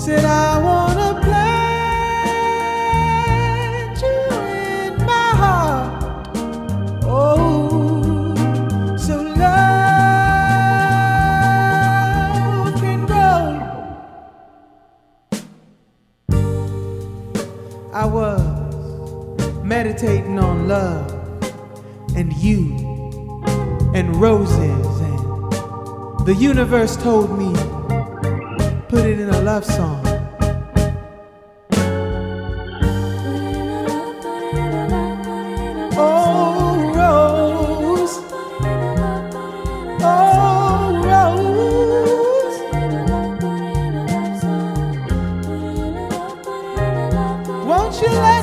Said 0.00 0.24
I 0.24 0.58
wanna 0.58 1.20
plant 1.20 1.60
you 4.00 4.22
in 4.40 4.96
my 5.04 5.30
heart. 5.42 6.28
Oh, 7.04 8.34
so 8.96 9.16
love 9.20 10.00
can 12.80 13.04
grow. 13.04 13.60
I 17.92 18.06
was 18.06 18.40
meditating 19.62 20.38
on 20.38 20.66
love 20.66 21.12
and 22.16 22.32
you 22.32 22.74
and 23.94 24.16
roses 24.16 25.00
and 25.00 25.18
the 26.26 26.34
universe 26.34 26.96
told 26.96 27.38
me 27.38 27.52
love 29.42 29.64
song. 29.64 30.02
Oh, 35.96 36.92
Rose. 36.94 38.16
Oh, 40.02 41.00
Rose. 41.04 42.58
Won't 47.66 48.02
you 48.02 48.08
let 48.08 48.39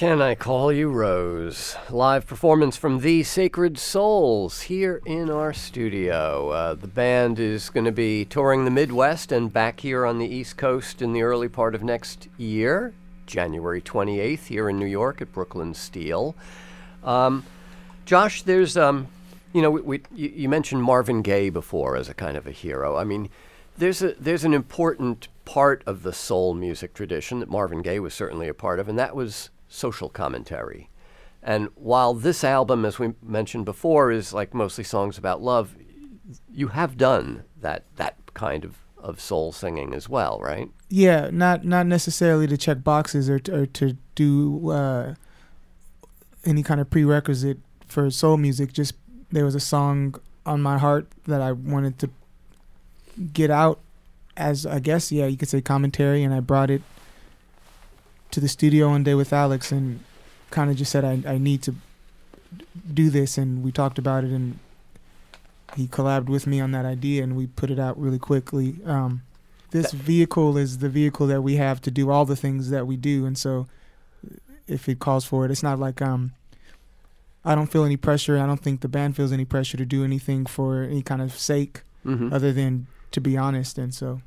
Can 0.00 0.22
I 0.22 0.34
Call 0.34 0.72
You 0.72 0.88
Rose? 0.88 1.76
Live 1.90 2.26
performance 2.26 2.74
from 2.74 3.00
The 3.00 3.22
Sacred 3.22 3.78
Souls 3.78 4.62
here 4.62 5.02
in 5.04 5.28
our 5.28 5.52
studio. 5.52 6.48
Uh, 6.48 6.72
the 6.72 6.86
band 6.86 7.38
is 7.38 7.68
going 7.68 7.84
to 7.84 7.92
be 7.92 8.24
touring 8.24 8.64
the 8.64 8.70
Midwest 8.70 9.30
and 9.30 9.52
back 9.52 9.80
here 9.80 10.06
on 10.06 10.18
the 10.18 10.26
East 10.26 10.56
Coast 10.56 11.02
in 11.02 11.12
the 11.12 11.20
early 11.20 11.50
part 11.50 11.74
of 11.74 11.82
next 11.82 12.28
year, 12.38 12.94
January 13.26 13.82
28th, 13.82 14.46
here 14.46 14.70
in 14.70 14.78
New 14.78 14.86
York 14.86 15.20
at 15.20 15.34
Brooklyn 15.34 15.74
Steel. 15.74 16.34
Um, 17.04 17.44
Josh, 18.06 18.40
there's, 18.40 18.78
um, 18.78 19.08
you 19.52 19.60
know, 19.60 19.70
we, 19.70 19.82
we, 19.82 20.02
you, 20.14 20.48
mentioned 20.48 20.82
Marvin 20.82 21.20
Gaye 21.20 21.50
before 21.50 21.98
as 21.98 22.08
a 22.08 22.14
kind 22.14 22.38
of 22.38 22.46
a 22.46 22.52
hero. 22.52 22.96
I 22.96 23.04
mean, 23.04 23.28
there's 23.76 24.00
a 24.00 24.14
there's 24.18 24.44
an 24.44 24.54
important 24.54 25.28
part 25.44 25.82
of 25.84 26.04
the 26.04 26.14
soul 26.14 26.54
music 26.54 26.94
tradition 26.94 27.40
that 27.40 27.50
Marvin 27.50 27.82
Gaye 27.82 28.00
was 28.00 28.14
certainly 28.14 28.48
a 28.48 28.54
part 28.54 28.80
of, 28.80 28.88
and 28.88 28.98
that 28.98 29.14
was 29.14 29.50
social 29.70 30.10
commentary. 30.10 30.90
And 31.42 31.68
while 31.74 32.12
this 32.12 32.44
album, 32.44 32.84
as 32.84 32.98
we 32.98 33.14
mentioned 33.22 33.64
before, 33.64 34.10
is 34.10 34.34
like 34.34 34.52
mostly 34.52 34.84
songs 34.84 35.16
about 35.16 35.40
love, 35.40 35.74
you 36.52 36.68
have 36.68 36.98
done 36.98 37.44
that 37.58 37.84
that 37.96 38.16
kind 38.34 38.64
of, 38.64 38.76
of 38.98 39.20
soul 39.20 39.52
singing 39.52 39.94
as 39.94 40.08
well, 40.08 40.38
right? 40.40 40.68
Yeah, 40.90 41.30
not 41.32 41.64
not 41.64 41.86
necessarily 41.86 42.46
to 42.48 42.58
check 42.58 42.84
boxes 42.84 43.30
or 43.30 43.38
to, 43.38 43.60
or 43.62 43.66
to 43.66 43.96
do 44.14 44.70
uh, 44.70 45.14
any 46.44 46.62
kind 46.62 46.80
of 46.80 46.90
prerequisite 46.90 47.58
for 47.86 48.10
soul 48.10 48.36
music. 48.36 48.74
Just 48.74 48.94
there 49.30 49.44
was 49.44 49.54
a 49.54 49.60
song 49.60 50.16
on 50.44 50.60
my 50.60 50.76
heart 50.76 51.08
that 51.26 51.40
I 51.40 51.52
wanted 51.52 51.98
to 52.00 52.10
get 53.32 53.50
out 53.50 53.80
as 54.36 54.66
I 54.66 54.78
guess 54.78 55.10
yeah 55.12 55.26
you 55.26 55.38
could 55.38 55.48
say 55.48 55.62
commentary, 55.62 56.22
and 56.22 56.34
I 56.34 56.40
brought 56.40 56.70
it 56.70 56.82
to 58.30 58.40
the 58.40 58.48
studio 58.48 58.88
one 58.90 59.02
day 59.04 59.14
with 59.14 59.32
Alex 59.32 59.72
and 59.72 60.00
kind 60.50 60.70
of 60.70 60.76
just 60.76 60.90
said 60.92 61.04
I 61.04 61.22
I 61.34 61.38
need 61.38 61.62
to 61.62 61.74
do 62.92 63.10
this, 63.10 63.38
and 63.38 63.62
we 63.62 63.70
talked 63.72 63.98
about 63.98 64.24
it, 64.24 64.30
and 64.30 64.58
he 65.76 65.86
collabed 65.86 66.26
with 66.26 66.46
me 66.46 66.60
on 66.60 66.72
that 66.72 66.84
idea, 66.84 67.22
and 67.22 67.36
we 67.36 67.46
put 67.46 67.70
it 67.70 67.78
out 67.78 67.98
really 68.00 68.18
quickly. 68.18 68.76
Um, 68.84 69.22
this 69.70 69.92
vehicle 69.92 70.56
is 70.56 70.78
the 70.78 70.88
vehicle 70.88 71.26
that 71.28 71.42
we 71.42 71.56
have 71.56 71.80
to 71.82 71.90
do 71.90 72.10
all 72.10 72.24
the 72.24 72.34
things 72.36 72.70
that 72.70 72.86
we 72.86 72.96
do, 72.96 73.24
and 73.26 73.38
so 73.38 73.66
if 74.66 74.88
it 74.88 74.98
calls 74.98 75.24
for 75.24 75.44
it, 75.44 75.50
it's 75.50 75.62
not 75.62 75.78
like 75.78 76.02
um. 76.02 76.32
I 77.42 77.54
don't 77.54 77.68
feel 77.72 77.84
any 77.84 77.96
pressure. 77.96 78.36
I 78.38 78.44
don't 78.44 78.60
think 78.60 78.82
the 78.82 78.88
band 78.88 79.16
feels 79.16 79.32
any 79.32 79.46
pressure 79.46 79.78
to 79.78 79.86
do 79.86 80.04
anything 80.04 80.44
for 80.44 80.82
any 80.82 81.02
kind 81.02 81.22
of 81.22 81.32
sake 81.38 81.82
Mm-hmm. 82.04 82.32
other 82.32 82.50
than 82.52 82.86
to 83.12 83.20
be 83.20 83.36
honest. 83.36 83.76
And 83.78 83.94
so, 83.94 84.20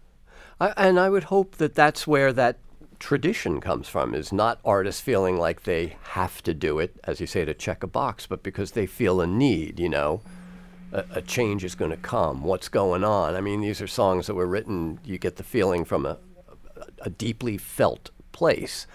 I, 0.59 0.73
and 0.77 0.99
I 0.99 1.09
would 1.09 1.25
hope 1.25 1.55
that 1.57 1.73
that's 1.75 2.05
where 2.07 2.31
that 2.33 2.57
tradition 3.03 3.59
comes 3.59 3.89
from 3.89 4.15
is 4.15 4.31
not 4.31 4.61
artists 4.63 5.01
feeling 5.01 5.37
like 5.37 5.63
they 5.63 5.97
have 6.03 6.41
to 6.41 6.53
do 6.53 6.79
it, 6.79 6.95
as 7.03 7.19
you 7.19 7.27
say, 7.27 7.43
to 7.43 7.53
check 7.53 7.83
a 7.83 7.87
box, 7.87 8.25
but 8.25 8.41
because 8.41 8.71
they 8.71 8.85
feel 8.85 9.19
a 9.19 9.27
need, 9.27 9.77
you 9.77 9.89
know, 9.89 10.21
a, 10.93 11.03
a 11.15 11.21
change 11.21 11.65
is 11.65 11.75
going 11.75 11.91
to 11.91 11.97
come. 11.97 12.43
What's 12.43 12.69
going 12.69 13.03
on? 13.03 13.35
I 13.35 13.41
mean, 13.41 13.59
these 13.59 13.81
are 13.81 13.87
songs 13.87 14.27
that 14.27 14.35
were 14.35 14.47
written, 14.47 15.01
you 15.03 15.17
get 15.17 15.35
the 15.35 15.43
feeling 15.43 15.83
from 15.83 16.05
a, 16.05 16.17
a 17.01 17.09
deeply 17.09 17.57
felt 17.57 18.09
place. 18.31 18.87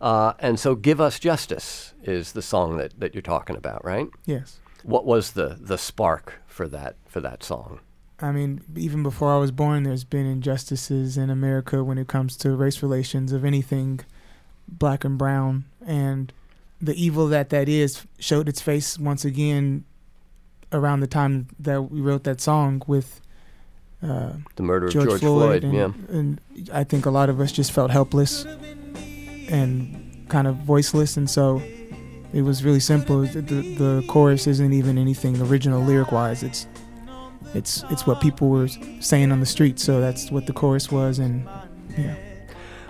Uh, 0.00 0.34
and 0.38 0.60
so 0.60 0.76
Give 0.76 1.00
Us 1.00 1.18
Justice 1.18 1.92
is 2.04 2.30
the 2.32 2.42
song 2.42 2.76
that, 2.76 3.00
that 3.00 3.16
you're 3.16 3.22
talking 3.22 3.56
about, 3.56 3.84
right? 3.84 4.06
yes. 4.26 4.60
What 4.84 5.04
was 5.04 5.32
the, 5.32 5.58
the 5.60 5.76
spark 5.76 6.40
for 6.46 6.68
that 6.68 6.96
for 7.06 7.20
that 7.20 7.42
song? 7.42 7.80
I 8.22 8.32
mean, 8.32 8.62
even 8.76 9.02
before 9.02 9.32
I 9.32 9.38
was 9.38 9.50
born, 9.50 9.84
there's 9.84 10.04
been 10.04 10.26
injustices 10.26 11.16
in 11.16 11.30
America 11.30 11.82
when 11.82 11.98
it 11.98 12.08
comes 12.08 12.36
to 12.38 12.54
race 12.54 12.82
relations 12.82 13.32
of 13.32 13.44
anything 13.44 14.00
black 14.68 15.04
and 15.04 15.16
brown. 15.16 15.64
And 15.86 16.32
the 16.80 16.94
evil 17.02 17.26
that 17.28 17.50
that 17.50 17.68
is 17.68 18.06
showed 18.18 18.48
its 18.48 18.60
face 18.60 18.98
once 18.98 19.24
again 19.24 19.84
around 20.72 21.00
the 21.00 21.06
time 21.06 21.48
that 21.58 21.82
we 21.82 22.00
wrote 22.00 22.24
that 22.24 22.40
song 22.40 22.82
with 22.86 23.20
uh, 24.02 24.34
The 24.56 24.62
murder 24.62 24.86
of 24.86 24.92
George, 24.92 25.08
George, 25.08 25.20
Floyd. 25.20 25.62
Floyd, 25.62 25.64
and, 25.64 25.74
yeah. 25.74 26.16
and 26.16 26.40
I 26.72 26.84
think 26.84 27.06
a 27.06 27.10
lot 27.10 27.28
of 27.28 27.40
us 27.40 27.52
just 27.52 27.72
felt 27.72 27.90
helpless 27.90 28.44
and 29.48 30.26
kind 30.28 30.46
of 30.46 30.56
voiceless. 30.56 31.16
And 31.16 31.28
so 31.28 31.62
it 32.32 32.42
was 32.42 32.64
really 32.64 32.80
simple. 32.80 33.22
The, 33.22 33.40
the, 33.40 33.74
the 33.74 34.04
chorus 34.08 34.46
isn't 34.46 34.72
even 34.72 34.98
anything 34.98 35.40
original 35.40 35.82
lyric 35.82 36.12
wise. 36.12 36.42
It's 36.42 36.66
it's 37.54 37.84
it's 37.90 38.06
what 38.06 38.20
people 38.20 38.48
were 38.48 38.68
saying 39.00 39.32
on 39.32 39.40
the 39.40 39.46
street. 39.46 39.78
So 39.78 40.00
that's 40.00 40.30
what 40.30 40.46
the 40.46 40.52
chorus 40.52 40.90
was. 40.90 41.18
And 41.18 41.48
yeah, 41.98 42.14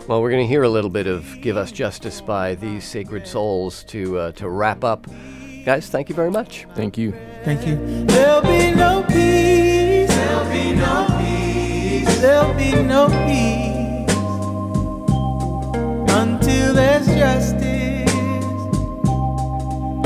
Well, 0.06 0.20
we're 0.22 0.30
going 0.30 0.42
to 0.44 0.48
hear 0.48 0.62
a 0.62 0.68
little 0.68 0.90
bit 0.90 1.06
of 1.06 1.40
"Give 1.40 1.56
Us 1.56 1.72
Justice" 1.72 2.20
by 2.20 2.54
these 2.56 2.84
Sacred 2.84 3.26
Souls 3.26 3.84
to 3.84 4.18
uh, 4.18 4.32
to 4.32 4.48
wrap 4.48 4.84
up. 4.84 5.06
Guys, 5.64 5.88
thank 5.88 6.08
you 6.08 6.14
very 6.14 6.30
much. 6.30 6.66
Thank 6.74 6.96
you. 6.96 7.12
thank 7.44 7.66
you. 7.66 7.76
There'll 8.06 8.40
be 8.42 8.70
no 8.74 9.02
peace. 9.08 10.08
There'll 10.08 10.50
be 10.50 10.72
no 10.74 11.06
peace. 11.20 12.20
There'll 12.20 12.54
be 12.54 12.72
no 12.82 13.08
peace 13.08 14.16
until 16.14 16.74
there's 16.74 17.06
justice. 17.06 18.14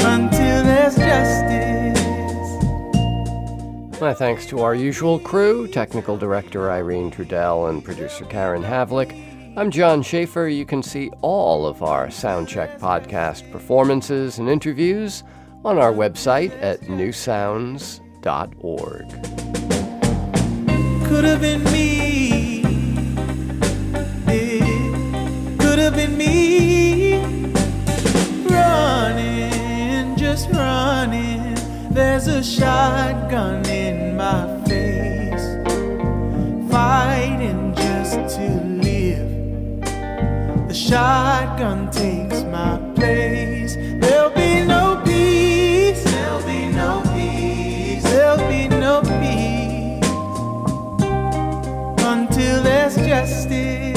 Until 0.04 0.64
there's 0.64 0.96
justice. 0.96 1.73
My 4.00 4.12
thanks 4.12 4.44
to 4.46 4.60
our 4.60 4.74
usual 4.74 5.18
crew: 5.18 5.66
technical 5.66 6.18
director 6.18 6.70
Irene 6.70 7.10
Trudel 7.10 7.70
and 7.70 7.82
producer 7.82 8.26
Karen 8.26 8.62
Havlick. 8.62 9.16
I'm 9.56 9.70
John 9.70 10.02
Schaefer. 10.02 10.46
You 10.46 10.66
can 10.66 10.82
see 10.82 11.10
all 11.22 11.66
of 11.66 11.82
our 11.82 12.08
Soundcheck 12.08 12.78
podcast 12.78 13.50
performances 13.50 14.38
and 14.38 14.50
interviews 14.50 15.24
on 15.64 15.78
our 15.78 15.92
website 15.92 16.52
at 16.60 16.80
newsounds.org. 16.82 19.08
Could 21.08 21.24
have 21.24 21.40
been 21.40 21.64
me. 21.64 22.62
It 24.26 25.60
could 25.60 25.78
have 25.78 25.96
been 25.96 26.18
me. 26.18 27.22
Running, 28.48 30.14
just 30.16 30.50
running. 30.50 30.73
There's 31.94 32.26
a 32.26 32.42
shotgun 32.42 33.64
in 33.66 34.16
my 34.16 34.60
face. 34.66 35.46
Fighting 36.68 37.72
just 37.76 38.34
to 38.34 38.48
live. 38.82 39.30
The 40.66 40.74
shotgun 40.74 41.92
takes 41.92 42.42
my 42.50 42.78
place. 42.96 43.76
There'll 43.76 44.30
be 44.30 44.64
no 44.66 45.00
peace. 45.04 46.02
There'll 46.02 46.42
be 46.42 46.66
no 46.66 47.00
peace. 47.14 48.02
There'll 48.02 48.48
be 48.48 48.66
no 48.66 49.00
peace 49.02 50.10
until 52.02 52.60
there's 52.64 52.96
justice. 52.96 53.93